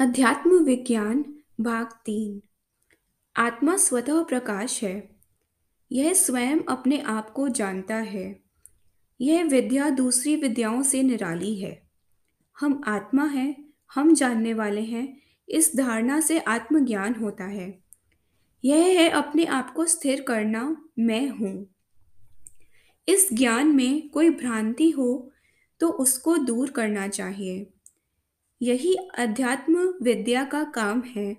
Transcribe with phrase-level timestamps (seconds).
[0.00, 2.42] अध्यात्म विज्ञान भाग तीन।
[3.36, 5.10] आत्मा स्वतः प्रकाश है।
[5.92, 8.40] यह स्वयं अपने आप को जानता है।
[9.20, 11.90] यह विद्या दूसरी विद्याओं से निराली है।
[12.60, 17.80] हम आत्मा हैं, हम जानने वाले हैं, इस धारणा से आत्मज्ञान होता है।
[18.64, 21.74] यह है अपने आप को स्थिर करना, मैं हूँ।
[23.08, 25.32] इस ज्ञान में कोई भ्रांति हो
[25.80, 27.70] तो उसको दूर करना चाहिए।
[28.62, 31.36] यही अध्यात्म विद्या का काम है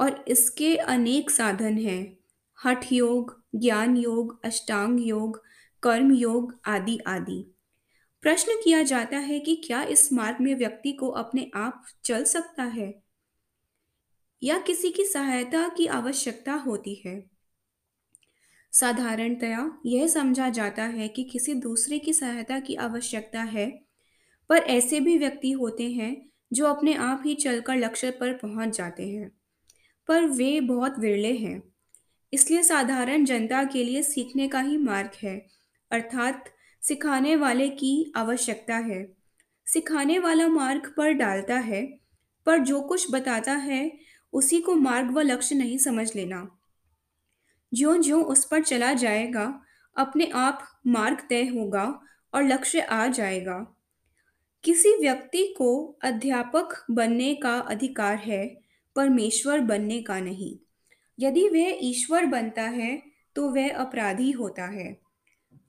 [0.00, 2.18] और इसके अनेक साधन हैं।
[2.64, 5.42] हठ योग, ज्ञान योग, अष्टांग योग,
[5.82, 7.54] कर्म योग आदि आदि।
[8.22, 12.62] प्रश्न किया जाता है कि क्या इस मार्ग में व्यक्ति को अपने आप चल सकता
[12.62, 13.02] है
[14.42, 17.30] या किसी की सहायता की आवश्यकता होती है?
[18.72, 23.84] साधारणतया यह समझा जाता है कि किसी दूसरे की सहायता की आवश्यकता है,
[24.48, 29.08] पर ऐसे भी व्यक्ति होते हैं जो अपने आप ही चलकर लक्ष्य पर पहुँच जाते
[29.08, 29.32] हैं।
[30.08, 31.62] पर वे बहुत विरले हैं।
[32.32, 35.46] इसलिए साधारण जनता के लिए सीखने का ही मार्ग है,
[35.90, 36.44] अर्थात
[36.82, 39.16] सिखाने वाले की आवश्यकता है।
[39.66, 41.98] सिखाने वाला मार्ग पर डालता है,
[42.46, 43.98] पर जो कुछ बताता है,
[44.32, 46.58] उसी को मार्ग व लक्ष्य नहीं समझ लेना।
[47.74, 49.62] ज्यों ज्यों उस पर चला जाएगा,
[49.96, 52.00] अपने आप मार्ग तय होगा
[52.34, 53.81] और लक्ष्य आ जाएगा।
[54.64, 58.60] किसी व्यक्ति को अध्यापक बनने का अधिकार है,
[58.96, 60.58] परमेश्वर बनने का नहीं।
[61.20, 63.02] यदि वह ईश्वर बनता है
[63.36, 65.00] तो वह अपराधी होता है।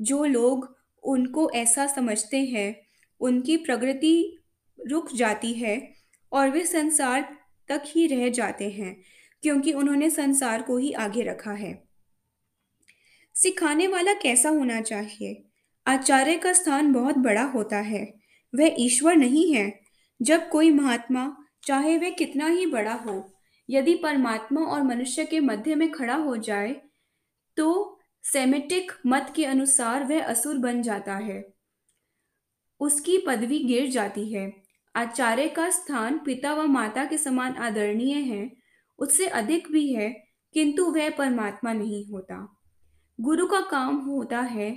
[0.02, 2.88] जो लोग उनको ऐसा समझते हैं,
[3.20, 4.44] उनकी प्रगति
[4.88, 5.94] रुक जाती है
[6.32, 7.38] और वे संसार
[7.70, 9.02] तक ही रह जाते हैं,
[9.42, 11.84] क्योंकि उन्होंने संसार को ही आगे रखा है।
[13.36, 15.44] सिखाने वाला कैसा होना चाहिए?
[15.88, 18.23] आचार्य का स्थान बहुत बड़ा होता है।
[18.54, 19.72] वह ईश्वर नहीं है।
[20.20, 23.24] जब कोई महात्मा, चाहे वह कितना ही बड़ा हो,
[23.70, 26.76] यदि परमात्मा और मनुष्य के मध्य में खड़ा हो जाए
[27.58, 31.44] तो सेमेटिक मत के अनुसार वह असुर बन जाता है।
[32.80, 34.52] उसकी पदवी गिर जाती है।
[34.96, 38.50] आचार्य का स्थान पिता व माता के समान आदरणीय है,
[39.00, 40.10] उससे अधिक भी है,
[40.56, 42.62] किंतु वह परमात्मा नहीं होता।
[43.20, 44.72] गुरु का काम होता है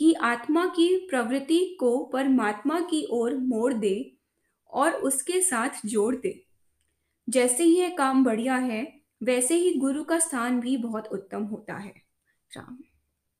[0.00, 4.12] कि आत्मा की प्रवृत्ति को परमात्मा की ओर मोड़ दे
[4.70, 6.46] और उसके साथ जोड़ दे।
[7.28, 11.74] जैसे ही यह काम बढ़िया है, वैसे ही गुरु का स्थान भी बहुत उत्तम होता
[11.74, 11.94] है।
[12.56, 12.78] राम।